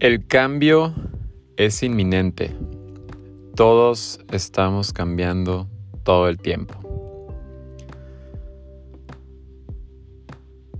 El 0.00 0.26
cambio 0.26 0.94
es 1.58 1.82
inminente. 1.82 2.56
Todos 3.54 4.18
estamos 4.32 4.94
cambiando 4.94 5.68
todo 6.04 6.30
el 6.30 6.38
tiempo. 6.38 6.74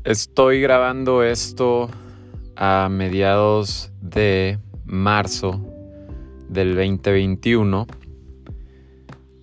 Estoy 0.04 0.62
grabando 0.62 1.22
esto 1.22 1.90
a 2.56 2.88
mediados 2.90 3.92
de 4.00 4.58
marzo 4.86 5.66
del 6.48 6.74
2021 6.74 7.86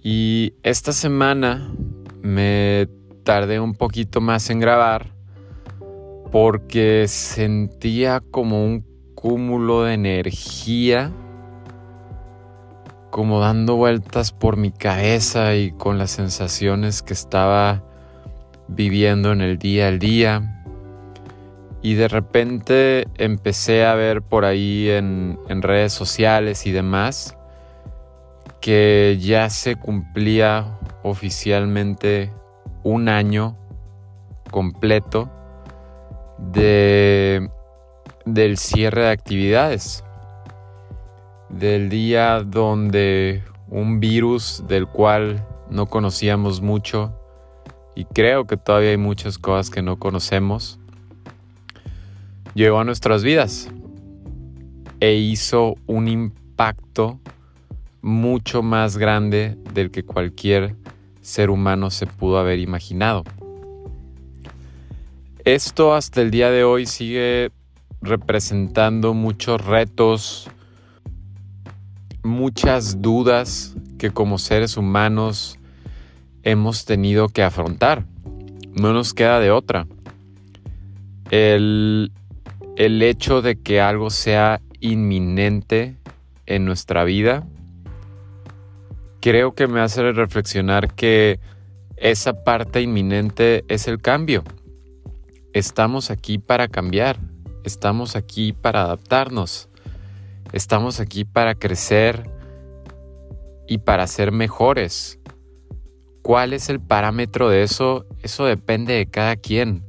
y 0.02 0.55
esta 0.63 0.91
semana 0.91 1.71
me 2.23 2.89
tardé 3.23 3.59
un 3.59 3.75
poquito 3.75 4.21
más 4.21 4.49
en 4.49 4.59
grabar 4.59 5.13
porque 6.31 7.05
sentía 7.07 8.21
como 8.31 8.66
un 8.66 8.96
cúmulo 9.17 9.85
de 9.85 9.95
energía 9.95 11.12
como 13.09 13.40
dando 13.40 13.76
vueltas 13.76 14.31
por 14.31 14.57
mi 14.57 14.70
cabeza 14.70 15.55
y 15.55 15.71
con 15.71 15.98
las 15.98 16.12
sensaciones 16.12 17.02
que 17.02 17.13
estaba 17.13 17.81
viviendo 18.67 19.31
en 19.31 19.41
el 19.41 19.57
día 19.57 19.88
al 19.88 19.98
día. 19.98 20.63
Y 21.81 21.95
de 21.95 22.07
repente 22.09 23.07
empecé 23.16 23.88
a 23.88 23.95
ver 23.95 24.21
por 24.21 24.45
ahí 24.45 24.91
en, 24.91 25.40
en 25.49 25.63
redes 25.63 25.93
sociales 25.93 26.68
y 26.68 26.71
demás 26.71 27.35
que 28.62 29.18
ya 29.20 29.49
se 29.49 29.77
cumplía 29.77 30.77
oficialmente 31.02 32.31
un 32.84 33.09
año 33.09 33.57
completo 34.52 35.31
de 36.38 37.49
del 38.27 38.57
cierre 38.57 39.03
de 39.03 39.09
actividades, 39.09 40.03
del 41.49 41.89
día 41.89 42.41
donde 42.41 43.41
un 43.70 43.99
virus 43.99 44.63
del 44.67 44.85
cual 44.85 45.45
no 45.70 45.85
conocíamos 45.85 46.61
mucho 46.61 47.13
y 47.95 48.03
creo 48.05 48.45
que 48.45 48.57
todavía 48.57 48.91
hay 48.91 48.98
muchas 48.98 49.37
cosas 49.37 49.70
que 49.70 49.81
no 49.81 49.98
conocemos, 49.98 50.77
llegó 52.53 52.79
a 52.79 52.83
nuestras 52.83 53.23
vidas 53.23 53.70
e 54.99 55.13
hizo 55.13 55.75
un 55.85 56.09
impacto 56.09 57.20
mucho 58.01 58.61
más 58.61 58.98
grande 58.98 59.57
del 59.73 59.89
que 59.89 60.03
cualquier 60.03 60.75
ser 61.21 61.49
humano 61.49 61.91
se 61.91 62.07
pudo 62.07 62.39
haber 62.39 62.59
imaginado. 62.59 63.23
Esto 65.45 65.95
hasta 65.95 66.22
el 66.22 66.29
día 66.29 66.51
de 66.51 66.66
hoy 66.66 66.85
sigue 66.85 67.51
representando 68.01 69.13
muchos 69.13 69.63
retos, 69.66 70.50
muchas 72.23 73.01
dudas 73.01 73.75
que 73.97 74.12
como 74.12 74.38
seres 74.38 74.78
humanos 74.78 75.57
hemos 76.44 76.85
tenido 76.85 77.29
que 77.29 77.44
afrontar. 77.44 78.06
No 78.73 78.94
nos 78.94 79.13
queda 79.13 79.39
de 79.39 79.51
otra. 79.51 79.88
El, 81.31 82.12
el 82.75 83.01
hecho 83.01 83.41
de 83.41 83.59
que 83.59 83.81
algo 83.81 84.09
sea 84.09 84.61
inminente 84.79 85.95
en 86.45 86.66
nuestra 86.66 87.03
vida, 87.03 87.45
creo 89.19 89.53
que 89.56 89.67
me 89.67 89.81
hace 89.81 90.11
reflexionar 90.11 90.94
que 90.94 91.39
esa 91.97 92.44
parte 92.44 92.81
inminente 92.81 93.66
es 93.67 93.88
el 93.88 94.00
cambio. 94.00 94.44
Estamos 95.53 96.11
aquí 96.11 96.38
para 96.38 96.67
cambiar, 96.67 97.17
Estamos 97.68 98.16
aquí 98.16 98.53
para 98.53 98.84
adaptarnos. 98.84 99.68
Estamos 100.53 101.01
aquí 101.01 101.25
para 101.25 101.53
crecer 101.53 102.29
y 103.67 103.79
para 103.79 104.07
ser 104.07 104.31
mejores. 104.31 105.19
¿Cuál 106.22 106.53
es 106.53 106.69
el 106.69 106.79
parámetro 106.79 107.50
de 107.50 107.63
eso? 107.63 108.05
Eso 108.23 108.45
depende 108.45 108.94
de 108.94 109.07
cada 109.07 109.35
quien. 109.35 109.83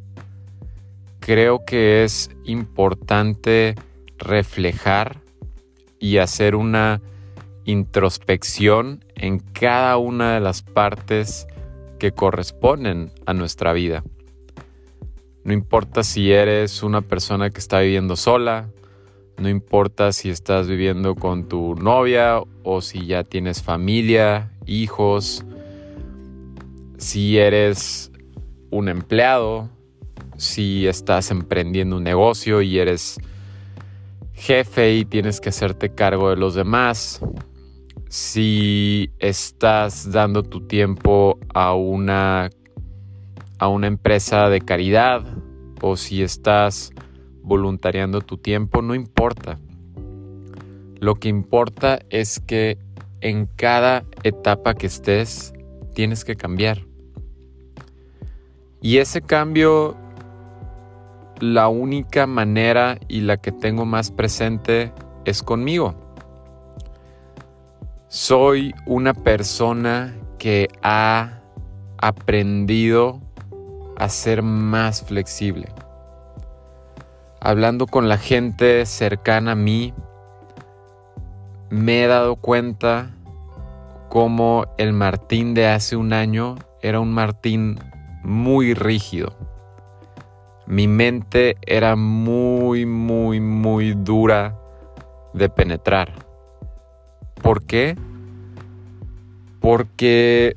Creo 1.21 1.65
que 1.65 2.03
es 2.03 2.31
importante 2.43 3.77
reflejar 4.17 5.21
y 6.01 6.19
hacer 6.19 6.57
una 6.57 7.01
introspección 7.65 9.05
en 9.15 9.39
cada 9.39 9.99
una 9.99 10.35
de 10.35 10.41
las 10.41 10.63
partes 10.63 11.47
que 12.01 12.11
corresponden 12.11 13.13
a 13.25 13.35
nuestra 13.35 13.73
vida. 13.73 14.03
No 15.49 15.55
importa 15.55 16.03
si 16.03 16.31
eres 16.31 16.83
una 16.83 17.01
persona 17.01 17.49
que 17.49 17.59
está 17.59 17.81
viviendo 17.81 18.17
sola, 18.17 18.69
no 19.39 19.49
importa 19.49 20.13
si 20.13 20.29
estás 20.29 20.69
viviendo 20.69 21.15
con 21.15 21.49
tu 21.49 21.75
novia 21.75 22.43
o 22.65 22.83
si 22.83 23.07
ya 23.07 23.25
tienes 23.25 23.63
familia, 23.63 24.53
hijos, 24.67 25.47
si 26.99 27.39
eres 27.39 28.13
un 28.71 28.91
empleado, 28.91 29.71
si 30.37 30.87
estás 30.87 31.31
emprendiendo 31.31 31.97
un 31.97 32.05
negocio 32.05 32.61
y 32.61 32.79
eres 32.79 33.19
jefe 34.35 34.97
y 34.97 35.07
tienes 35.07 35.41
que 35.41 35.49
hacerte 35.49 35.95
cargo 35.95 36.29
de 36.29 36.37
los 36.37 36.57
demás, 36.57 37.23
si 38.11 39.13
estás 39.19 40.13
dando 40.13 40.43
tu 40.43 40.67
tiempo 40.67 41.39
a 41.55 41.73
una 41.73 42.51
a 43.59 43.69
una 43.69 43.87
empresa 43.87 44.49
de 44.49 44.61
caridad 44.61 45.25
o 45.81 45.97
si 45.97 46.23
estás 46.23 46.93
voluntariando 47.43 48.21
tu 48.21 48.37
tiempo, 48.37 48.83
no 48.83 48.95
importa. 48.95 49.59
Lo 51.01 51.15
que 51.15 51.29
importa 51.29 52.01
es 52.11 52.41
que 52.41 52.79
en 53.21 53.47
cada 53.47 54.05
etapa 54.23 54.75
que 54.75 54.87
estés 54.87 55.53
tienes 55.95 56.25
que 56.25 56.37
cambiar. 56.37 56.87
Y 58.81 58.99
ese 58.99 59.21
cambio, 59.23 59.97
la 61.41 61.69
única 61.69 62.27
manera 62.27 62.99
y 63.09 63.21
la 63.21 63.37
que 63.39 63.51
tengo 63.51 63.85
más 63.85 64.11
presente 64.11 64.93
es 65.25 65.43
conmigo. 65.43 65.95
Soy 68.09 68.75
una 68.87 69.15
persona 69.15 70.17
que 70.39 70.69
ha 70.83 71.41
aprendido 71.99 73.21
a 73.99 74.09
ser 74.09 74.43
más 74.43 75.03
flexible. 75.03 75.69
Hablando 77.41 77.87
con 77.87 78.09
la 78.09 78.17
gente 78.17 78.87
cercana 78.87 79.53
a 79.53 79.57
mí, 79.57 79.93
me 81.69 82.05
he 82.05 82.07
dado 82.07 82.37
cuenta 82.37 83.11
cómo 84.09 84.67
el 84.79 84.93
Martín 84.93 85.53
de 85.53 85.67
hace 85.67 85.97
un 85.97 86.13
año 86.13 86.57
era 86.81 87.01
un 87.01 87.13
Martín 87.13 87.79
muy 88.23 88.73
rígido. 88.75 89.37
Mi 90.67 90.87
mente 90.87 91.57
era 91.63 91.97
muy, 91.97 92.87
muy, 92.87 93.41
muy 93.41 93.95
dura 93.95 94.57
de 95.33 95.49
penetrar. 95.49 96.13
¿Por 97.43 97.65
qué? 97.65 97.97
Porque 99.61 100.57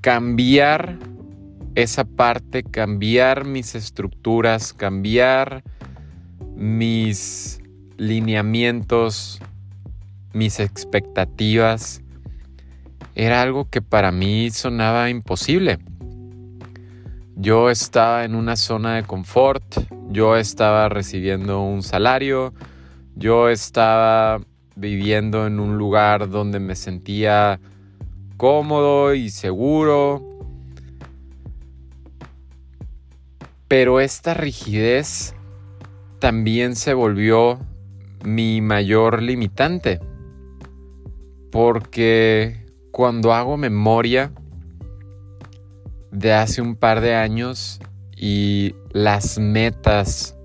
cambiar 0.00 0.98
esa 1.74 2.04
parte, 2.04 2.62
cambiar 2.62 3.44
mis 3.44 3.74
estructuras, 3.74 4.72
cambiar 4.72 5.62
mis 6.54 7.60
lineamientos, 7.96 9.40
mis 10.32 10.60
expectativas, 10.60 12.02
era 13.14 13.42
algo 13.42 13.68
que 13.68 13.82
para 13.82 14.12
mí 14.12 14.50
sonaba 14.50 15.10
imposible. 15.10 15.78
Yo 17.36 17.70
estaba 17.70 18.24
en 18.24 18.34
una 18.34 18.56
zona 18.56 18.96
de 18.96 19.02
confort, 19.04 19.64
yo 20.10 20.36
estaba 20.36 20.88
recibiendo 20.88 21.62
un 21.62 21.82
salario, 21.82 22.52
yo 23.16 23.48
estaba 23.48 24.40
viviendo 24.76 25.46
en 25.46 25.60
un 25.60 25.76
lugar 25.78 26.28
donde 26.30 26.60
me 26.60 26.76
sentía 26.76 27.60
cómodo 28.36 29.14
y 29.14 29.30
seguro, 29.30 30.31
Pero 33.72 34.00
esta 34.00 34.34
rigidez 34.34 35.34
también 36.18 36.76
se 36.76 36.92
volvió 36.92 37.58
mi 38.22 38.60
mayor 38.60 39.22
limitante. 39.22 39.98
Porque 41.50 42.66
cuando 42.90 43.32
hago 43.32 43.56
memoria 43.56 44.30
de 46.10 46.34
hace 46.34 46.60
un 46.60 46.76
par 46.76 47.00
de 47.00 47.14
años 47.14 47.80
y 48.14 48.74
las 48.90 49.38
metas 49.38 50.36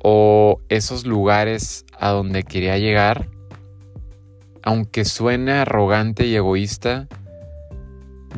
o 0.00 0.60
esos 0.68 1.04
lugares 1.04 1.84
a 1.98 2.10
donde 2.10 2.44
quería 2.44 2.78
llegar, 2.78 3.26
aunque 4.62 5.04
suene 5.04 5.50
arrogante 5.50 6.24
y 6.28 6.36
egoísta, 6.36 7.08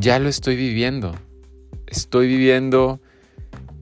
ya 0.01 0.19
lo 0.19 0.31
estoy 0.31 0.57
viviendo. 0.57 1.15
Estoy 1.87 2.29
viviendo 2.29 2.99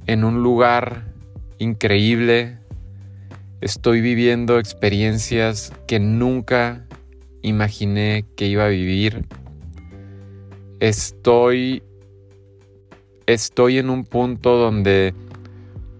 en 0.06 0.24
un 0.24 0.42
lugar 0.42 1.12
increíble, 1.58 2.58
Estoy 3.62 4.00
viviendo 4.00 4.58
experiencias 4.58 5.72
que 5.86 6.00
nunca 6.00 6.84
imaginé 7.42 8.24
que 8.34 8.48
iba 8.48 8.64
a 8.64 8.68
vivir. 8.68 9.24
Estoy 10.80 11.84
estoy 13.26 13.78
en 13.78 13.88
un 13.88 14.02
punto 14.02 14.56
donde 14.56 15.14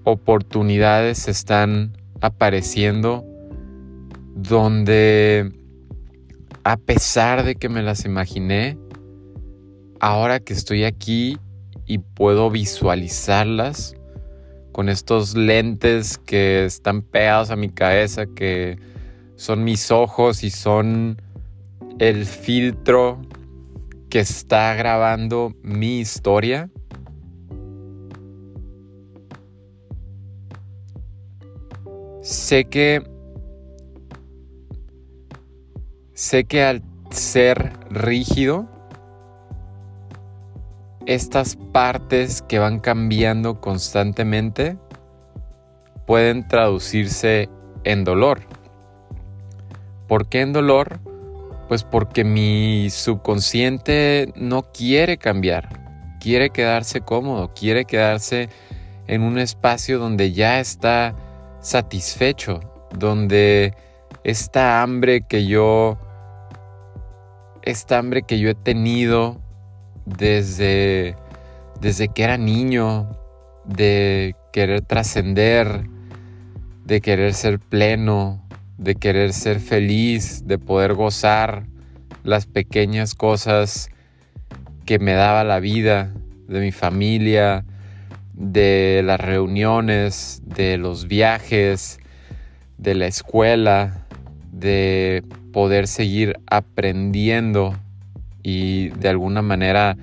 oportunidades 0.03 1.29
están 1.29 1.97
apareciendo 2.21 3.25
donde 4.35 5.53
a 6.65 6.77
pesar 6.79 7.45
de 7.45 7.55
que 7.55 7.69
me 7.69 7.85
las 7.85 8.05
imaginé, 8.05 8.77
ahora 10.01 10.41
que 10.41 10.53
estoy 10.53 10.83
aquí 10.83 11.39
y 11.93 11.99
puedo 11.99 12.50
visualizarlas 12.50 13.94
con 14.73 14.89
estos 14.89 15.37
lentes 15.37 16.17
que 16.17 16.65
están 16.65 17.03
pegados 17.03 17.50
a 17.50 17.56
mi 17.56 17.69
cabeza, 17.69 18.25
que 18.25 18.79
son 19.37 19.62
mis 19.62 19.91
ojos 19.91 20.43
y 20.43 20.49
son 20.49 21.21
el 21.99 22.25
filtro 22.25 23.21
que 24.09 24.21
está 24.21 24.75
grabando 24.75 25.53
mi 25.62 25.99
historia. 25.99 26.71
Sé 32.23 32.65
que 32.65 33.03
sé 36.15 36.44
que 36.44 36.62
al 36.62 36.83
ser 37.11 37.75
rígido 37.91 38.72
estas 41.07 41.57
partes 41.57 42.43
que 42.43 42.59
van 42.59 42.79
cambiando 42.79 43.61
constantemente 43.61 44.77
pueden 46.07 46.47
traducirse 46.47 47.49
en 47.85 48.05
dolor. 48.05 48.41
¿Por 50.09 50.29
qué 50.29 50.41
en 50.41 50.53
dolor? 50.53 51.01
Pues 51.69 51.85
porque 51.85 52.25
mi 52.25 52.91
subconsciente 52.91 54.33
no 54.37 54.63
quiere 54.73 55.17
cambiar, 55.17 55.69
quiere 56.21 56.51
quedarse 56.51 57.01
cómodo, 57.01 57.53
quiere 57.55 57.85
quedarse 57.85 58.49
en 59.07 59.23
un 59.23 59.39
espacio 59.39 59.99
donde 59.99 60.33
ya 60.33 60.61
está 60.61 61.15
satisfecho, 61.61 62.61
donde 62.99 63.75
esta 64.23 64.83
hambre 64.83 65.23
que 65.23 65.47
yo, 65.47 65.99
esta 67.63 67.99
hambre 67.99 68.23
que 68.23 68.39
yo 68.39 68.51
he 68.51 68.55
tenido 68.55 69.41
desde, 70.07 71.17
desde 71.81 72.09
que 72.09 72.25
era 72.25 72.37
niño, 72.37 73.11
de 73.65 74.35
querer 74.53 74.83
trascender, 74.83 75.85
de 76.85 77.01
querer 77.01 77.35
ser 77.35 77.59
pleno, 77.59 78.47
de 78.79 78.97
querer 78.97 79.33
ser 79.33 79.61
feliz, 79.61 80.47
de 80.47 80.59
poder 80.59 80.95
gozar 80.95 81.67
las 82.25 82.47
pequeñas 82.47 83.15
cosas 83.15 83.89
que 84.85 84.99
me 84.99 85.13
daba 85.13 85.45
la 85.45 85.61
vida, 85.61 86.13
de 86.49 86.61
mi 86.61 86.73
familia, 86.73 87.65
de 88.35 89.03
las 89.05 89.21
reuniones, 89.21 90.43
de 90.45 90.77
los 90.77 91.07
viajes, 91.07 91.99
de 92.79 92.95
la 92.95 93.07
escuela, 93.07 94.07
de 94.51 95.25
poder 95.53 95.87
seguir 95.87 96.39
aprendiendo 96.47 97.75
y 98.43 98.89
de 98.91 99.09
alguna 99.09 99.43
manera 99.43 99.97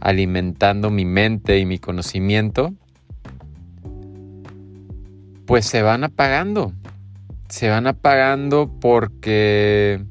alimentando 0.00 0.90
mi 0.90 1.04
mente 1.04 1.58
y 1.58 1.66
mi 1.66 1.78
conocimiento, 1.78 2.74
pues 5.46 5.66
se 5.66 5.82
van 5.82 6.04
apagando. 6.04 6.72
Se 7.48 7.68
van 7.68 7.86
apagando 7.86 8.70
porque 8.80 10.04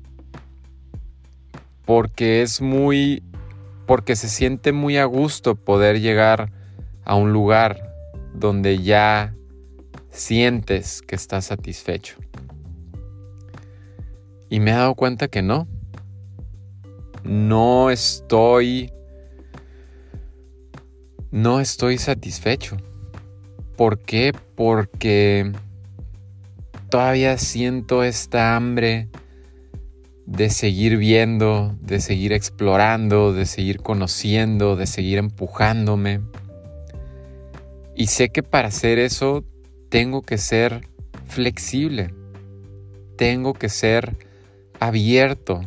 porque 1.85 2.41
es 2.41 2.61
muy 2.61 3.21
porque 3.85 4.15
se 4.15 4.29
siente 4.29 4.71
muy 4.71 4.97
a 4.97 5.05
gusto 5.05 5.55
poder 5.55 6.01
llegar 6.01 6.51
a 7.03 7.15
un 7.15 7.33
lugar 7.33 7.91
donde 8.33 8.81
ya 8.81 9.35
sientes 10.09 11.01
que 11.01 11.15
estás 11.15 11.45
satisfecho. 11.45 12.17
Y 14.49 14.59
me 14.59 14.71
he 14.71 14.73
dado 14.73 14.95
cuenta 14.95 15.27
que 15.27 15.41
no, 15.41 15.67
no 17.25 17.89
estoy 17.89 18.91
no 21.31 21.59
estoy 21.59 21.97
satisfecho. 21.97 22.77
¿Por 23.75 23.99
qué? 23.99 24.31
Porque 24.55 25.51
todavía 26.89 27.37
siento 27.37 28.05
esta 28.05 28.55
hambre 28.55 29.09
de 30.25 30.49
seguir 30.49 30.95
viendo, 30.95 31.75
de 31.81 31.99
seguir 31.99 32.31
explorando, 32.31 33.33
de 33.33 33.45
seguir 33.45 33.81
conociendo, 33.81 34.77
de 34.77 34.87
seguir 34.87 35.17
empujándome. 35.17 36.21
Y 37.95 38.07
sé 38.07 38.29
que 38.29 38.41
para 38.41 38.69
hacer 38.69 38.97
eso 38.97 39.43
tengo 39.89 40.21
que 40.21 40.37
ser 40.37 40.87
flexible, 41.27 42.13
tengo 43.17 43.53
que 43.53 43.67
ser 43.67 44.15
abierto, 44.79 45.61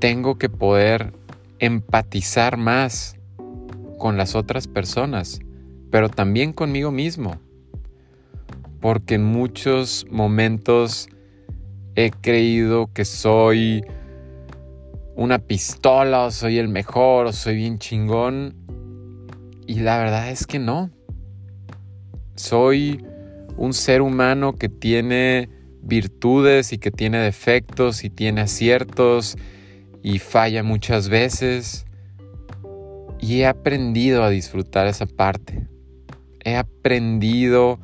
tengo 0.00 0.38
que 0.38 0.48
poder 0.48 1.12
empatizar 1.58 2.56
más 2.56 3.16
con 3.98 4.16
las 4.16 4.34
otras 4.34 4.66
personas, 4.66 5.40
pero 5.90 6.08
también 6.08 6.54
conmigo 6.54 6.90
mismo. 6.90 7.38
Porque 8.80 9.16
en 9.16 9.24
muchos 9.24 10.06
momentos 10.10 11.08
he 11.96 12.10
creído 12.10 12.90
que 12.94 13.04
soy 13.04 13.84
una 15.16 15.38
pistola 15.38 16.24
o 16.24 16.30
soy 16.30 16.56
el 16.56 16.68
mejor 16.68 17.26
o 17.26 17.32
soy 17.34 17.56
bien 17.56 17.78
chingón. 17.78 18.54
Y 19.66 19.80
la 19.80 19.98
verdad 19.98 20.30
es 20.30 20.46
que 20.46 20.58
no. 20.58 20.90
Soy 22.36 23.04
un 23.58 23.74
ser 23.74 24.00
humano 24.00 24.54
que 24.54 24.70
tiene 24.70 25.50
virtudes 25.82 26.72
y 26.72 26.78
que 26.78 26.90
tiene 26.90 27.18
defectos 27.18 28.02
y 28.02 28.08
tiene 28.08 28.40
aciertos 28.40 29.36
y 30.02 30.18
falla 30.18 30.62
muchas 30.62 31.08
veces. 31.08 31.86
Y 33.18 33.40
he 33.40 33.46
aprendido 33.46 34.22
a 34.24 34.30
disfrutar 34.30 34.86
esa 34.86 35.06
parte. 35.06 35.68
He 36.44 36.56
aprendido 36.56 37.78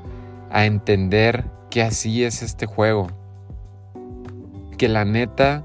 a 0.51 0.65
entender 0.65 1.45
que 1.71 1.83
así 1.83 2.25
es 2.25 2.43
este 2.43 2.67
juego. 2.67 3.09
Que 4.79 4.89
la 4.89 5.05
neta, 5.05 5.65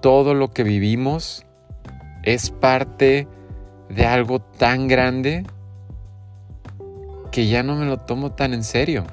todo 0.00 0.34
lo 0.34 0.52
que 0.52 0.62
vivimos 0.62 1.44
es 2.22 2.50
parte 2.50 3.28
de 3.88 4.06
algo 4.06 4.40
tan 4.40 4.88
grande 4.88 5.44
que 7.30 7.46
ya 7.48 7.62
no 7.62 7.76
me 7.76 7.84
lo 7.84 7.98
tomo 7.98 8.32
tan 8.32 8.54
en 8.54 8.64
serio. 8.64 9.04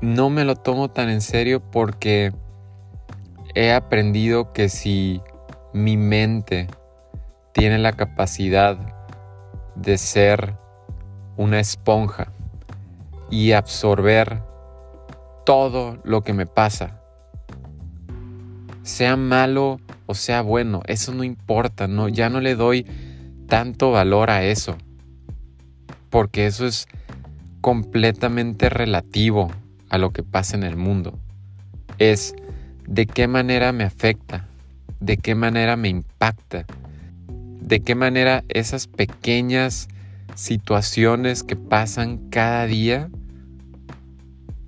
No 0.00 0.30
me 0.30 0.44
lo 0.44 0.56
tomo 0.56 0.90
tan 0.90 1.10
en 1.10 1.20
serio 1.20 1.60
porque 1.60 2.32
he 3.54 3.72
aprendido 3.72 4.52
que 4.52 4.68
si 4.68 5.20
mi 5.74 5.96
mente 5.96 6.68
tiene 7.52 7.78
la 7.78 7.92
capacidad 7.92 8.78
de 9.74 9.98
ser 9.98 10.56
una 11.36 11.60
esponja 11.60 12.32
y 13.30 13.52
absorber 13.52 14.42
todo 15.44 15.98
lo 16.04 16.22
que 16.22 16.32
me 16.32 16.46
pasa, 16.46 17.00
sea 18.82 19.16
malo 19.16 19.80
o 20.06 20.14
sea 20.14 20.42
bueno, 20.42 20.82
eso 20.86 21.12
no 21.12 21.24
importa, 21.24 21.86
no, 21.86 22.08
ya 22.08 22.30
no 22.30 22.40
le 22.40 22.56
doy 22.56 22.86
tanto 23.48 23.92
valor 23.92 24.30
a 24.30 24.44
eso, 24.44 24.76
porque 26.08 26.46
eso 26.46 26.66
es 26.66 26.88
completamente 27.60 28.70
relativo 28.70 29.50
a 29.90 29.98
lo 29.98 30.10
que 30.12 30.22
pasa 30.22 30.56
en 30.56 30.62
el 30.62 30.76
mundo. 30.76 31.18
Es 31.98 32.34
de 32.86 33.06
qué 33.06 33.28
manera 33.28 33.72
me 33.72 33.84
afecta, 33.84 34.46
de 35.00 35.18
qué 35.18 35.34
manera 35.34 35.76
me 35.76 35.88
impacta, 35.88 36.64
de 37.28 37.80
qué 37.80 37.94
manera 37.94 38.44
esas 38.48 38.86
pequeñas 38.86 39.88
situaciones 40.34 41.42
que 41.42 41.56
pasan 41.56 42.30
cada 42.30 42.66
día, 42.66 43.10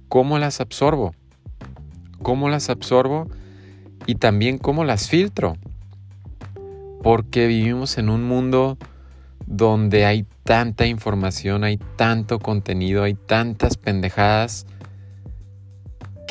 cómo 0.08 0.38
las 0.38 0.60
absorbo, 0.60 1.14
cómo 2.20 2.48
las 2.48 2.68
absorbo 2.68 3.28
y 4.06 4.16
también 4.16 4.58
cómo 4.58 4.84
las 4.84 5.08
filtro. 5.08 5.56
Porque 7.02 7.46
vivimos 7.46 7.98
en 7.98 8.08
un 8.08 8.22
mundo 8.22 8.78
donde 9.46 10.04
hay 10.04 10.24
tanta 10.44 10.86
información, 10.86 11.64
hay 11.64 11.78
tanto 11.96 12.38
contenido, 12.38 13.02
hay 13.02 13.14
tantas 13.14 13.76
pendejadas 13.76 14.66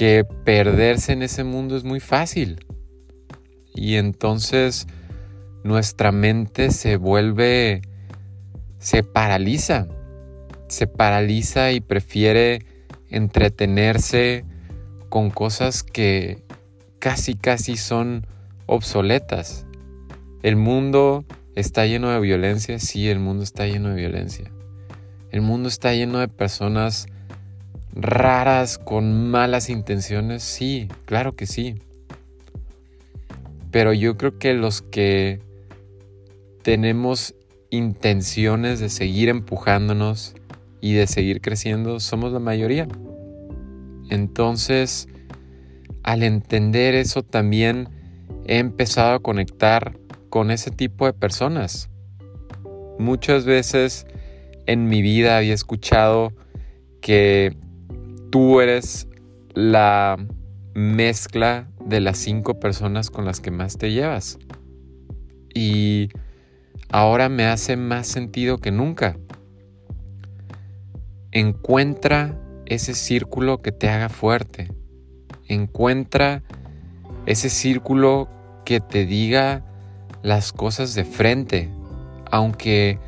que 0.02 0.24
perderse 0.24 1.14
en 1.14 1.22
ese 1.22 1.44
mundo 1.44 1.78
es 1.78 1.84
muy 1.84 2.00
fácil. 2.00 2.66
Y 3.76 3.98
entonces 3.98 4.88
nuestra 5.64 6.12
mente 6.12 6.72
se 6.72 6.96
vuelve, 6.96 7.84
se 8.80 9.04
paraliza, 9.04 9.88
se 10.68 10.88
paraliza 10.88 11.72
y 11.72 11.82
prefiere 11.82 12.66
entretenerse 13.12 14.44
con 15.10 15.30
cosas 15.30 15.84
que 15.84 16.44
casi 16.98 17.36
casi 17.36 17.78
son 17.78 18.26
obsoletas. 18.66 19.68
El 20.42 20.56
mundo 20.56 21.26
está 21.54 21.86
lleno 21.86 22.10
de 22.10 22.20
violencia, 22.20 22.80
sí, 22.80 23.08
el 23.08 23.20
mundo 23.20 23.44
está 23.44 23.68
lleno 23.68 23.90
de 23.90 23.98
violencia. 23.98 24.52
El 25.30 25.42
mundo 25.42 25.70
está 25.70 25.94
lleno 25.94 26.18
de 26.18 26.28
personas 26.28 27.06
raras 27.94 28.78
con 28.78 29.30
malas 29.30 29.70
intenciones, 29.70 30.44
sí, 30.44 30.88
claro 31.06 31.36
que 31.36 31.46
sí. 31.46 31.76
Pero 33.72 33.94
yo 33.94 34.18
creo 34.18 34.38
que 34.38 34.54
los 34.54 34.82
que 34.82 35.40
tenemos 36.62 37.36
intenciones 37.70 38.80
de 38.80 38.90
seguir 38.90 39.30
empujándonos 39.30 40.36
y 40.82 40.94
de 40.94 41.08
seguir 41.08 41.42
creciendo 41.42 42.00
somos 42.00 42.34
la 42.34 42.40
mayoría. 42.40 42.88
Entonces, 44.10 45.08
al 46.04 46.24
entender 46.24 46.96
eso 46.96 47.24
también 47.24 47.90
he 48.46 48.58
empezado 48.58 49.14
a 49.14 49.20
conectar 49.20 49.98
con 50.30 50.52
ese 50.52 50.72
tipo 50.72 51.06
de 51.06 51.14
personas. 51.14 51.90
Muchas 53.00 53.46
veces 53.46 54.06
en 54.66 54.88
mi 54.88 55.02
vida 55.02 55.38
había 55.38 55.54
escuchado 55.54 56.34
que 57.02 57.56
tú 58.32 58.62
eres 58.62 59.08
la 59.54 60.18
mezcla 60.74 61.68
de 61.86 62.00
las 62.00 62.18
cinco 62.18 62.60
personas 62.60 63.12
con 63.12 63.26
las 63.26 63.42
que 63.42 63.52
más 63.52 63.78
te 63.78 63.92
llevas. 63.92 64.40
Y 65.54 66.10
ahora 66.90 67.30
me 67.30 67.46
hace 67.46 67.76
más 67.76 68.08
sentido 68.08 68.58
que 68.58 68.72
nunca. 68.72 69.18
Encuentra 71.32 72.40
ese 72.66 72.94
círculo 72.94 73.62
que 73.62 73.72
te 73.72 73.90
haga 73.90 74.10
fuerte. 74.10 74.72
Encuentra 75.48 76.44
ese 77.26 77.50
círculo 77.50 78.30
que 78.66 78.80
te 78.80 79.06
diga 79.06 79.66
las 80.24 80.54
cosas 80.54 80.96
de 80.96 81.04
frente, 81.04 81.70
aunque 82.32 83.00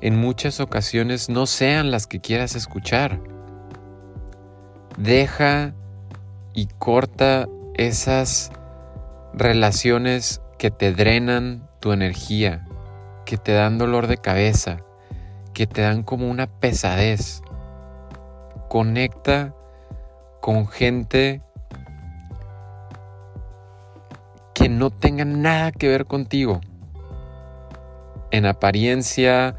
en 0.00 0.16
muchas 0.16 0.60
ocasiones 0.60 1.28
no 1.28 1.46
sean 1.46 1.90
las 1.90 2.06
que 2.06 2.20
quieras 2.20 2.56
escuchar. 2.56 3.20
Deja 4.98 5.74
y 6.54 6.66
corta 6.66 7.48
esas 7.74 8.52
relaciones 9.32 10.42
que 10.58 10.70
te 10.70 10.92
drenan 10.92 11.68
tu 11.80 11.92
energía, 11.92 12.66
que 13.24 13.38
te 13.38 13.52
dan 13.52 13.78
dolor 13.78 14.06
de 14.06 14.18
cabeza, 14.18 14.78
que 15.54 15.66
te 15.66 15.80
dan 15.80 16.02
como 16.02 16.30
una 16.30 16.46
pesadez 16.46 17.42
conecta 18.68 19.54
con 20.40 20.66
gente 20.66 21.42
que 24.54 24.68
no 24.68 24.90
tenga 24.90 25.24
nada 25.24 25.72
que 25.72 25.88
ver 25.88 26.06
contigo. 26.06 26.60
En 28.30 28.46
apariencia 28.46 29.56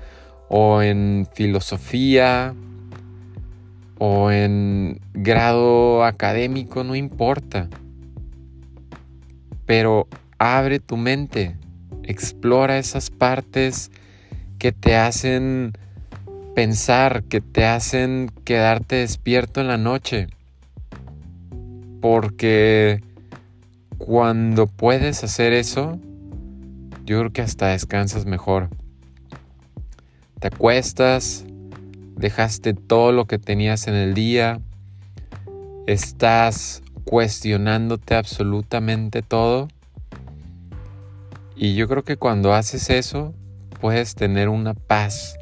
o 0.50 0.82
en 0.82 1.28
filosofía 1.34 2.56
o 4.06 4.32
en 4.32 5.00
grado 5.14 6.04
académico, 6.04 6.84
no 6.84 6.94
importa. 6.94 7.70
Pero 9.66 10.10
abre 10.38 10.80
tu 10.80 10.98
mente, 10.98 11.56
explora 12.04 12.80
esas 12.80 13.10
partes 13.10 13.92
que 14.60 14.74
te 14.74 14.98
hacen 14.98 15.72
pensar, 16.54 17.24
que 17.24 17.40
te 17.40 17.64
hacen 17.64 18.30
quedarte 18.44 18.98
despierto 18.98 19.62
en 19.62 19.70
la 19.70 19.78
noche. 19.78 20.28
Porque 22.02 23.02
cuando 23.98 24.68
puedes 24.68 25.24
hacer 25.24 25.54
eso, 25.54 25.98
yo 27.06 27.20
creo 27.20 27.32
que 27.32 27.42
hasta 27.42 27.68
descansas 27.68 28.26
mejor. 28.26 28.68
Te 30.42 30.48
acuestas, 30.48 31.46
dejaste 32.16 32.74
todo 32.74 33.12
lo 33.12 33.26
que 33.26 33.40
tenías 33.40 33.88
en 33.88 33.96
el 33.96 34.14
día, 34.14 34.62
estás 35.88 36.82
cuestionándote 37.06 38.16
absolutamente 38.16 39.22
todo. 39.22 39.68
Y 41.56 41.76
yo 41.76 41.88
creo 41.88 42.04
que 42.04 42.18
cuando 42.18 42.54
haces 42.54 42.90
eso, 42.90 43.34
puedes 43.80 44.16
tener 44.16 44.50
una 44.50 44.74
paz 44.74 45.36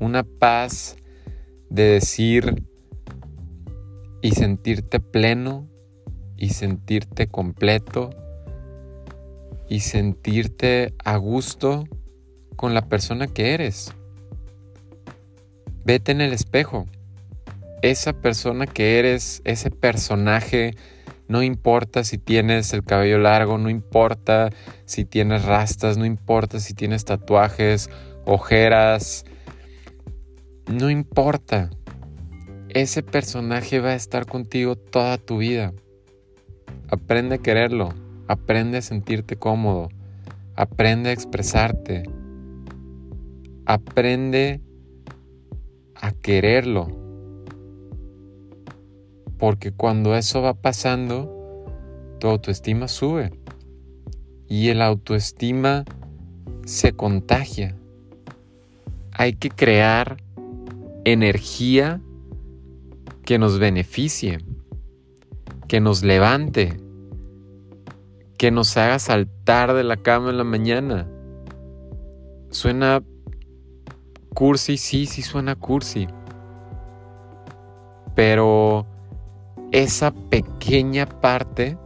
una 0.00 0.22
paz 0.22 0.96
de 1.70 1.84
decir 1.84 2.64
y 4.22 4.32
sentirte 4.32 5.00
pleno 5.00 5.68
y 6.36 6.50
sentirte 6.50 7.28
completo 7.28 8.10
y 9.68 9.80
sentirte 9.80 10.94
a 11.04 11.16
gusto 11.16 11.84
con 12.56 12.74
la 12.74 12.88
persona 12.88 13.26
que 13.26 13.54
eres. 13.54 13.92
Vete 15.88 16.12
en 16.12 16.20
el 16.20 16.34
espejo. 16.34 16.84
Esa 17.80 18.12
persona 18.12 18.66
que 18.66 18.98
eres, 18.98 19.40
ese 19.44 19.70
personaje, 19.70 20.74
no 21.28 21.42
importa 21.42 22.04
si 22.04 22.18
tienes 22.18 22.74
el 22.74 22.84
cabello 22.84 23.16
largo, 23.16 23.56
no 23.56 23.70
importa 23.70 24.50
si 24.84 25.06
tienes 25.06 25.46
rastas, 25.46 25.96
no 25.96 26.04
importa 26.04 26.60
si 26.60 26.74
tienes 26.74 27.06
tatuajes, 27.06 27.88
ojeras, 28.26 29.24
no 30.70 30.90
importa. 30.90 31.70
Ese 32.68 33.02
personaje 33.02 33.80
va 33.80 33.92
a 33.92 33.94
estar 33.94 34.26
contigo 34.26 34.76
toda 34.76 35.16
tu 35.16 35.38
vida. 35.38 35.72
Aprende 36.90 37.36
a 37.36 37.38
quererlo. 37.38 37.94
Aprende 38.26 38.76
a 38.76 38.82
sentirte 38.82 39.36
cómodo. 39.36 39.88
Aprende 40.54 41.08
a 41.08 41.12
expresarte. 41.14 42.02
Aprende 43.64 44.60
a 46.00 46.12
quererlo. 46.12 46.88
Porque 49.38 49.72
cuando 49.72 50.16
eso 50.16 50.42
va 50.42 50.54
pasando, 50.54 51.66
tu 52.18 52.28
autoestima 52.28 52.88
sube. 52.88 53.32
Y 54.48 54.68
el 54.68 54.82
autoestima 54.82 55.84
se 56.64 56.92
contagia. 56.92 57.76
Hay 59.12 59.34
que 59.34 59.50
crear 59.50 60.16
energía 61.04 62.00
que 63.24 63.38
nos 63.38 63.58
beneficie, 63.58 64.38
que 65.66 65.80
nos 65.80 66.02
levante, 66.02 66.80
que 68.38 68.50
nos 68.50 68.76
haga 68.76 68.98
saltar 68.98 69.74
de 69.74 69.84
la 69.84 69.96
cama 69.96 70.30
en 70.30 70.38
la 70.38 70.44
mañana. 70.44 71.08
Suena 72.50 73.02
cursi, 74.38 74.76
sí, 74.76 75.06
sí 75.06 75.22
suena 75.22 75.56
cursi. 75.56 76.06
Pero 78.14 78.86
esa 79.72 80.12
pequeña 80.12 81.06
parte 81.06 81.76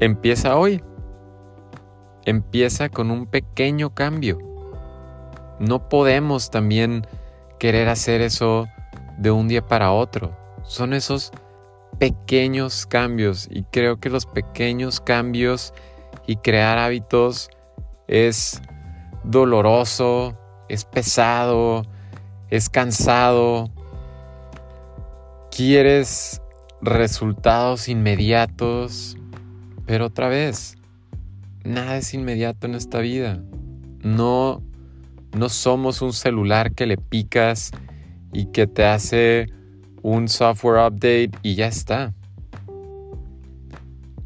empieza 0.00 0.56
hoy. 0.56 0.82
Empieza 2.24 2.88
con 2.88 3.10
un 3.10 3.26
pequeño 3.26 3.94
cambio 3.94 4.38
no 5.58 5.88
podemos 5.88 6.50
también 6.50 7.06
querer 7.58 7.88
hacer 7.88 8.20
eso 8.20 8.66
de 9.18 9.30
un 9.30 9.48
día 9.48 9.66
para 9.66 9.92
otro. 9.92 10.36
Son 10.62 10.92
esos 10.92 11.32
pequeños 11.98 12.86
cambios 12.86 13.48
y 13.50 13.62
creo 13.64 13.98
que 14.00 14.10
los 14.10 14.26
pequeños 14.26 15.00
cambios 15.00 15.72
y 16.26 16.36
crear 16.36 16.78
hábitos 16.78 17.50
es 18.08 18.60
doloroso, 19.24 20.38
es 20.68 20.84
pesado, 20.84 21.84
es 22.50 22.68
cansado. 22.68 23.70
Quieres 25.50 26.40
resultados 26.80 27.88
inmediatos, 27.88 29.16
pero 29.86 30.06
otra 30.06 30.28
vez, 30.28 30.76
nada 31.64 31.96
es 31.96 32.12
inmediato 32.14 32.66
en 32.66 32.74
esta 32.74 33.00
vida. 33.00 33.42
No 34.02 34.62
no 35.34 35.48
somos 35.48 36.00
un 36.00 36.12
celular 36.12 36.72
que 36.74 36.86
le 36.86 36.96
picas 36.96 37.72
y 38.32 38.46
que 38.46 38.68
te 38.68 38.84
hace 38.84 39.48
un 40.00 40.28
software 40.28 40.86
update 40.86 41.32
y 41.42 41.56
ya 41.56 41.66
está. 41.66 42.14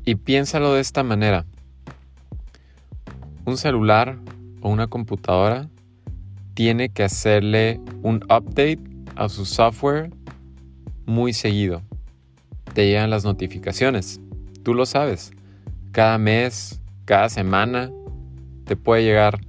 Y 0.04 0.16
piénsalo 0.16 0.74
de 0.74 0.82
esta 0.82 1.02
manera. 1.02 1.46
Un 3.46 3.56
celular 3.56 4.18
o 4.60 4.70
una 4.70 4.86
computadora 4.86 5.68
tiene 6.54 6.88
que 6.88 7.04
hacerle 7.04 7.80
un 8.02 8.24
update 8.24 8.80
a 9.16 9.28
su 9.28 9.44
software 9.44 10.10
muy 11.06 11.32
seguido. 11.32 11.82
Te 12.74 12.86
llegan 12.86 13.10
las 13.10 13.24
notificaciones. 13.24 14.20
Tú 14.62 14.74
lo 14.74 14.86
sabes. 14.86 15.32
Cada 15.92 16.18
mes, 16.18 16.80
cada 17.04 17.28
semana, 17.28 17.90
te 18.64 18.76
puede 18.76 19.04
llegar 19.04 19.40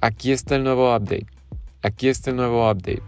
aquí 0.00 0.32
está 0.32 0.56
el 0.56 0.64
nuevo 0.64 0.94
update, 0.94 1.26
aquí 1.82 2.08
está 2.08 2.30
el 2.30 2.36
nuevo 2.36 2.70
update. 2.70 3.02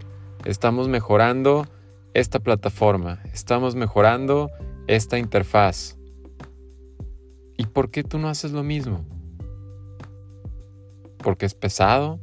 Estamos 0.45 0.87
mejorando 0.87 1.67
esta 2.13 2.39
plataforma, 2.39 3.19
estamos 3.33 3.75
mejorando 3.75 4.49
esta 4.87 5.17
interfaz. 5.17 5.97
¿Y 7.57 7.65
por 7.67 7.91
qué 7.91 8.03
tú 8.03 8.17
no 8.17 8.27
haces 8.27 8.51
lo 8.51 8.63
mismo? 8.63 9.05
¿Porque 11.23 11.45
es 11.45 11.53
pesado? 11.53 12.19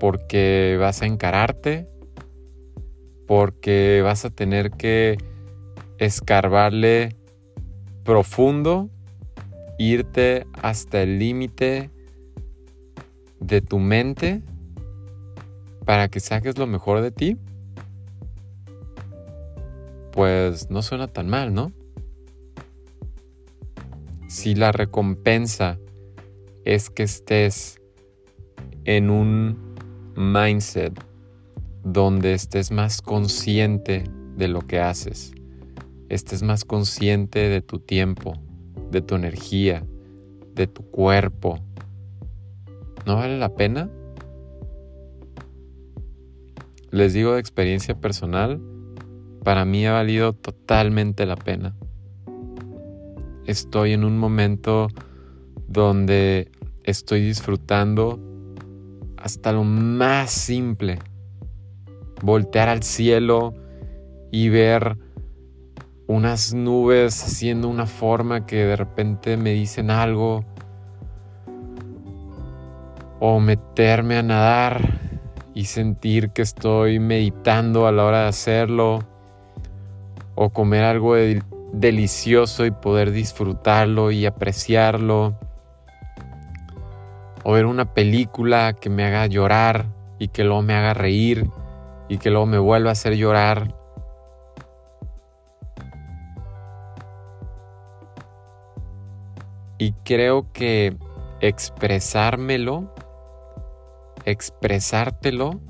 ¿Porque 0.00 0.76
vas 0.80 1.02
a 1.02 1.06
encararte? 1.06 1.88
¿Porque 3.26 4.00
vas 4.02 4.24
a 4.24 4.30
tener 4.30 4.70
que 4.70 5.18
escarbarle 5.98 7.16
profundo? 8.04 8.90
¿Irte 9.78 10.46
hasta 10.62 11.02
el 11.02 11.18
límite 11.18 11.90
de 13.40 13.60
tu 13.60 13.78
mente 13.78 14.42
para 15.84 16.08
que 16.08 16.20
saques 16.20 16.58
lo 16.58 16.66
mejor 16.66 17.00
de 17.00 17.10
ti? 17.10 17.36
Pues 20.12 20.70
no 20.70 20.82
suena 20.82 21.06
tan 21.08 21.28
mal, 21.28 21.54
¿no? 21.54 21.72
si 24.28 24.54
la 24.54 24.70
recompensa 24.70 25.78
es 26.68 26.90
que 26.90 27.02
estés 27.02 27.80
en 28.84 29.08
un 29.08 29.74
mindset 30.16 30.92
donde 31.82 32.34
estés 32.34 32.70
más 32.70 33.00
consciente 33.00 34.04
de 34.36 34.48
lo 34.48 34.60
que 34.60 34.78
haces, 34.78 35.32
estés 36.10 36.42
más 36.42 36.66
consciente 36.66 37.48
de 37.48 37.62
tu 37.62 37.78
tiempo, 37.78 38.34
de 38.90 39.00
tu 39.00 39.14
energía, 39.14 39.82
de 40.54 40.66
tu 40.66 40.82
cuerpo, 40.82 41.58
¿no 43.06 43.16
vale 43.16 43.38
la 43.38 43.54
pena? 43.54 43.88
Les 46.90 47.14
digo 47.14 47.32
de 47.32 47.40
experiencia 47.40 47.98
personal, 47.98 48.60
para 49.42 49.64
mí 49.64 49.86
ha 49.86 49.92
valido 49.92 50.34
totalmente 50.34 51.24
la 51.24 51.36
pena 51.36 51.74
estoy 53.48 53.94
en 53.94 54.04
un 54.04 54.18
momento 54.18 54.88
donde 55.68 56.50
estoy 56.90 57.20
disfrutando 57.20 58.18
hasta 59.16 59.52
lo 59.52 59.64
más 59.64 60.30
simple. 60.30 60.98
Voltear 62.22 62.68
al 62.68 62.82
cielo 62.82 63.54
y 64.30 64.48
ver 64.48 64.96
unas 66.06 66.54
nubes 66.54 67.22
haciendo 67.22 67.68
una 67.68 67.86
forma 67.86 68.46
que 68.46 68.64
de 68.64 68.76
repente 68.76 69.36
me 69.36 69.52
dicen 69.52 69.90
algo. 69.90 70.44
O 73.20 73.40
meterme 73.40 74.16
a 74.16 74.22
nadar 74.22 75.00
y 75.54 75.64
sentir 75.64 76.30
que 76.30 76.42
estoy 76.42 76.98
meditando 77.00 77.86
a 77.86 77.92
la 77.92 78.04
hora 78.04 78.22
de 78.22 78.28
hacerlo. 78.28 79.00
O 80.34 80.50
comer 80.50 80.84
algo 80.84 81.16
de 81.16 81.42
delicioso 81.72 82.64
y 82.64 82.70
poder 82.70 83.10
disfrutarlo 83.10 84.10
y 84.10 84.24
apreciarlo. 84.24 85.38
O 87.44 87.52
ver 87.52 87.66
una 87.66 87.94
película 87.94 88.74
que 88.74 88.90
me 88.90 89.04
haga 89.04 89.26
llorar 89.26 89.86
y 90.18 90.28
que 90.28 90.44
luego 90.44 90.62
me 90.62 90.74
haga 90.74 90.94
reír 90.94 91.48
y 92.08 92.18
que 92.18 92.30
luego 92.30 92.46
me 92.46 92.58
vuelva 92.58 92.90
a 92.90 92.92
hacer 92.92 93.16
llorar. 93.16 93.74
Y 99.78 99.92
creo 100.04 100.52
que 100.52 100.96
expresármelo, 101.40 102.92
expresártelo, 104.24 105.60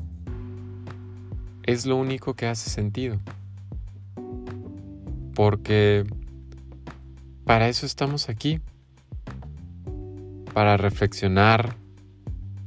es 1.64 1.84
lo 1.84 1.96
único 1.96 2.34
que 2.34 2.46
hace 2.46 2.70
sentido 2.70 3.18
porque 5.38 6.04
para 7.44 7.68
eso 7.68 7.86
estamos 7.86 8.28
aquí, 8.28 8.60
para 10.58 10.76
reflexionar, 10.76 11.76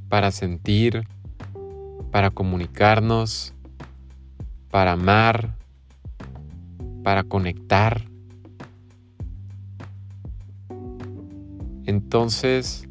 para 0.08 0.32
sentir, 0.32 1.06
para 2.10 2.30
comunicarnos, 2.30 3.54
para 4.69 4.93
amar, 4.93 5.58
para 7.04 7.23
conectar. 7.25 8.01
Entonces, 11.86 12.88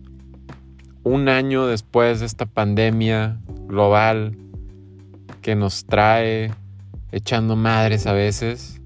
un 1.03 1.31
año 1.31 1.67
después 1.67 2.21
de 2.21 2.27
esta 2.27 2.45
pandemia 2.45 3.41
global 3.69 4.37
que 5.41 5.55
nos 5.57 5.87
trae 5.87 6.53
echando 7.11 7.57
madres 7.57 8.07
a 8.07 8.13
veces, 8.13 8.83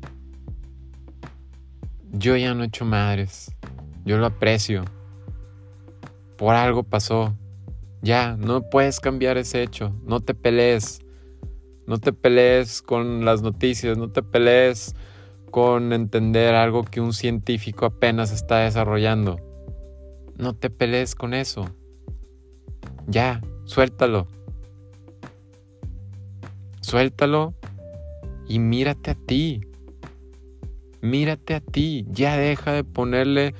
yo 2.12 2.36
ya 2.36 2.54
no 2.54 2.62
he 2.62 2.68
hecho 2.68 2.84
madres. 2.84 3.52
Yo 4.04 4.16
lo 4.16 4.26
aprecio. 4.26 4.84
Por 6.36 6.54
algo 6.54 6.82
pasó. 6.82 7.36
Ya, 8.02 8.36
no 8.36 8.68
puedes 8.68 9.00
cambiar 9.00 9.38
ese 9.38 9.62
hecho. 9.62 9.92
No 10.04 10.20
te 10.20 10.34
pelees. 10.34 11.00
No 11.86 11.98
te 11.98 12.12
pelees 12.12 12.82
con 12.82 13.24
las 13.24 13.42
noticias. 13.42 13.96
No 13.96 14.10
te 14.10 14.22
pelees 14.22 14.94
con 15.50 15.92
entender 15.92 16.54
algo 16.54 16.82
que 16.82 17.00
un 17.00 17.12
científico 17.12 17.86
apenas 17.86 18.32
está 18.32 18.58
desarrollando. 18.58 19.38
No 20.36 20.54
te 20.54 20.70
pelees 20.70 21.14
con 21.14 21.34
eso. 21.34 21.64
Ya, 23.06 23.40
suéltalo. 23.64 24.26
Suéltalo 26.80 27.54
y 28.46 28.58
mírate 28.58 29.12
a 29.12 29.14
ti 29.14 29.60
mírate 31.04 31.54
a 31.54 31.60
ti, 31.60 32.06
ya 32.08 32.36
deja 32.38 32.72
de 32.72 32.82
ponerle 32.82 33.54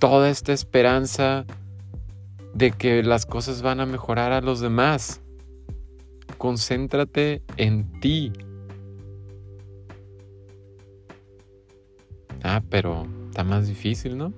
toda 0.00 0.28
esta 0.28 0.52
esperanza 0.52 1.46
de 2.54 2.72
que 2.72 3.02
las 3.02 3.26
cosas 3.26 3.62
van 3.62 3.80
a 3.80 3.86
mejorar 3.86 4.32
a 4.32 4.40
los 4.40 4.60
demás. 4.60 5.22
Concéntrate 6.38 7.42
en 7.56 8.00
ti. 8.00 8.32
Ah, 12.42 12.62
pero 12.70 13.06
está 13.28 13.44
más 13.44 13.68
difícil, 13.68 14.16
¿no? 14.16 14.32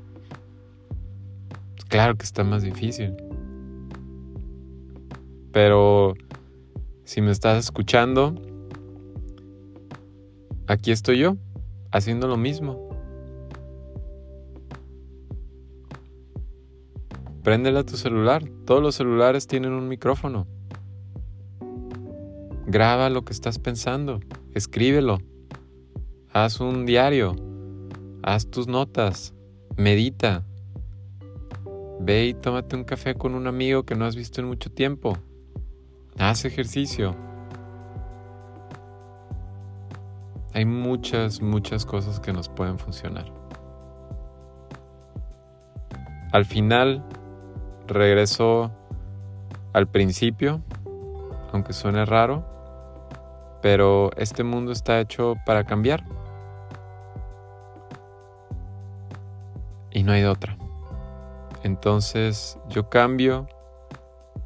Claro 1.88 2.16
que 2.16 2.24
está 2.24 2.42
más 2.42 2.62
difícil. 2.62 3.14
Pero 5.52 6.14
si 7.04 7.20
me 7.20 7.30
estás 7.30 7.64
escuchando, 7.64 8.34
aquí 10.66 10.90
estoy 10.90 11.18
yo 11.18 11.36
haciendo 11.90 12.26
lo 12.26 12.36
mismo. 12.36 12.91
Préndele 17.42 17.80
a 17.80 17.84
tu 17.84 17.96
celular. 17.96 18.44
Todos 18.64 18.82
los 18.82 18.94
celulares 18.94 19.46
tienen 19.46 19.72
un 19.72 19.88
micrófono. 19.88 20.46
Graba 22.66 23.10
lo 23.10 23.24
que 23.24 23.32
estás 23.32 23.58
pensando. 23.58 24.20
Escríbelo. 24.54 25.18
Haz 26.32 26.60
un 26.60 26.86
diario. 26.86 27.34
Haz 28.22 28.48
tus 28.48 28.68
notas. 28.68 29.34
Medita. 29.76 30.44
Ve 32.00 32.26
y 32.26 32.34
tómate 32.34 32.76
un 32.76 32.84
café 32.84 33.14
con 33.14 33.34
un 33.34 33.46
amigo 33.46 33.84
que 33.84 33.96
no 33.96 34.04
has 34.04 34.14
visto 34.14 34.40
en 34.40 34.46
mucho 34.46 34.70
tiempo. 34.70 35.18
Haz 36.18 36.44
ejercicio. 36.44 37.16
Hay 40.54 40.64
muchas, 40.64 41.40
muchas 41.40 41.84
cosas 41.86 42.20
que 42.20 42.32
nos 42.32 42.48
pueden 42.48 42.78
funcionar. 42.78 43.32
Al 46.32 46.44
final, 46.44 47.04
regreso 47.86 48.70
al 49.72 49.88
principio, 49.88 50.60
aunque 51.52 51.72
suene 51.72 52.04
raro, 52.04 52.44
pero 53.62 54.10
este 54.16 54.44
mundo 54.44 54.72
está 54.72 55.00
hecho 55.00 55.36
para 55.46 55.64
cambiar. 55.64 56.04
Y 59.90 60.02
no 60.02 60.12
hay 60.12 60.22
de 60.22 60.28
otra. 60.28 60.56
Entonces 61.62 62.58
yo 62.68 62.88
cambio 62.88 63.46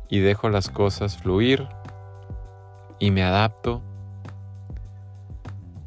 y 0.09 0.21
dejo 0.21 0.49
las 0.49 0.69
cosas 0.69 1.17
fluir 1.17 1.69
y 2.99 3.11
me 3.11 3.23
adapto 3.23 3.83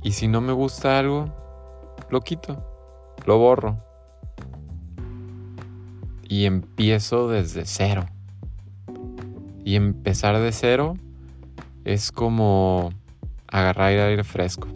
y 0.02 0.14
si 0.14 0.28
no 0.28 0.40
me 0.40 0.54
gusta 0.54 0.98
algo, 0.98 1.26
lo 2.10 2.22
quito, 2.22 2.64
lo 3.26 3.38
borro. 3.38 3.78
Y 6.30 6.46
empiezo 6.46 7.28
desde 7.28 7.66
cero. 7.66 8.06
Y 9.66 9.76
empezar 9.76 10.40
de 10.40 10.54
cero 10.54 10.96
es 11.84 12.14
como 12.14 12.94
agarrar 13.48 13.88
aire 13.88 14.24
fresco. 14.24 14.70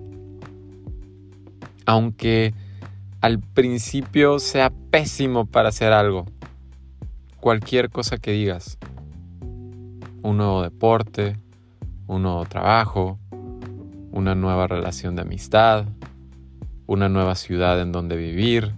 Aunque 1.86 2.54
al 3.22 3.40
principio 3.40 4.40
sea 4.40 4.70
pésimo 4.92 5.46
para 5.46 5.70
hacer 5.70 5.94
algo. 5.94 6.26
cualquier 7.40 7.90
cosa 7.90 8.18
que 8.18 8.32
digas. 8.32 8.78
Un 10.22 10.38
nuevo 10.38 10.62
deporte, 10.62 11.38
un 12.08 12.24
nuevo 12.24 12.46
trabajo, 12.46 13.20
una 14.12 14.34
nueva 14.34 14.68
relación 14.68 15.16
de 15.16 15.24
amistad, 15.24 15.86
una 16.88 17.10
nueva 17.10 17.36
ciudad 17.36 17.82
en 17.82 17.92
donde 17.92 18.16
vivir. 18.16 18.74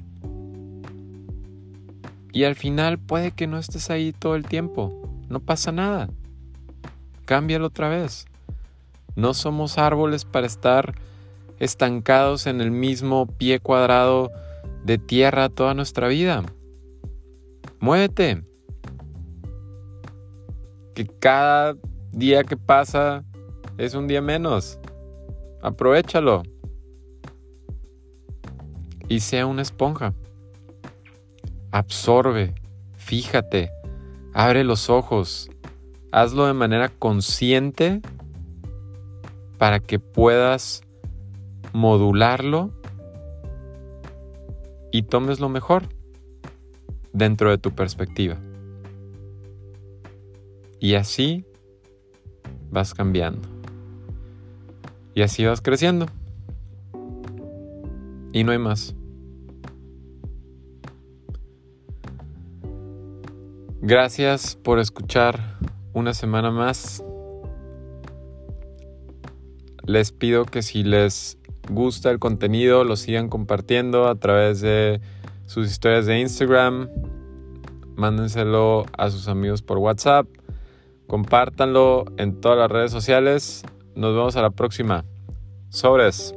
Y 2.36 2.44
al 2.44 2.56
final 2.56 3.00
puede 3.00 3.32
que 3.32 3.48
no 3.48 3.58
estés 3.58 3.90
ahí 3.90 4.12
todo 4.12 4.36
el 4.36 4.46
tiempo. 4.46 4.92
No 5.30 5.40
pasa 5.40 5.72
nada. 5.72 6.10
Cámbialo 7.24 7.68
otra 7.68 7.88
vez. 7.88 8.26
No 9.16 9.34
somos 9.34 9.78
árboles 9.78 10.26
para 10.26 10.46
estar 10.46 10.96
estancados 11.60 12.46
en 12.46 12.60
el 12.60 12.72
mismo 12.72 13.26
pie 13.26 13.62
cuadrado 13.62 14.32
de 14.84 14.98
tierra 14.98 15.48
toda 15.48 15.74
nuestra 15.76 16.10
vida. 16.10 16.44
Muévete. 17.80 18.44
Que 20.94 21.08
cada 21.08 21.78
día 22.12 22.44
que 22.44 22.58
pasa 22.58 23.24
es 23.78 23.94
un 23.94 24.10
día 24.10 24.22
menos. 24.22 24.78
Aprovechalo. 25.62 26.44
Y 29.08 29.22
sea 29.22 29.46
una 29.46 29.62
esponja. 29.62 30.14
Absorbe, 31.76 32.56
fíjate, 32.96 33.70
abre 34.34 34.64
los 34.64 34.90
ojos. 34.90 35.50
Hazlo 36.10 36.46
de 36.46 36.54
manera 36.54 36.88
consciente 36.88 38.00
para 39.58 39.82
que 39.82 40.00
puedas 40.00 40.84
modularlo 41.74 42.72
y 44.94 45.04
tomes 45.04 45.42
lo 45.42 45.50
mejor 45.50 45.90
dentro 47.12 47.50
de 47.50 47.58
tu 47.58 47.72
perspectiva. 47.72 48.38
Y 50.80 50.94
así 50.94 51.44
vas 52.72 52.94
cambiando. 52.94 53.50
Y 55.14 55.24
así 55.24 55.44
vas 55.44 55.60
creciendo. 55.60 56.06
Y 58.32 58.46
no 58.46 58.54
hay 58.54 58.60
más. 58.60 58.96
Gracias 63.88 64.56
por 64.56 64.80
escuchar 64.80 65.60
una 65.94 66.16
semana 66.16 66.50
más. 66.50 67.04
Les 69.86 70.12
pido 70.12 70.46
que 70.46 70.64
si 70.64 70.82
les 70.82 71.38
gusta 71.70 72.10
el 72.10 72.18
contenido 72.18 72.84
lo 72.84 72.96
sigan 72.96 73.30
compartiendo 73.30 74.08
a 74.08 74.16
través 74.16 74.60
de 74.62 75.02
sus 75.46 75.68
historias 75.70 76.08
de 76.08 76.20
Instagram. 76.20 76.90
Mándenselo 77.96 78.86
a 78.98 79.12
sus 79.12 79.28
amigos 79.28 79.62
por 79.62 79.78
WhatsApp. 79.78 80.26
Compártanlo 81.06 82.06
en 82.18 82.42
todas 82.42 82.58
las 82.58 82.72
redes 82.72 82.92
sociales. 82.92 83.62
Nos 83.94 84.16
vemos 84.16 84.36
a 84.36 84.42
la 84.42 84.50
próxima. 84.50 85.06
Sobres. 85.70 86.34